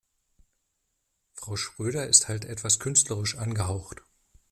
[1.33, 4.01] Frau Schröder ist halt etwas künstlerisch angehaucht.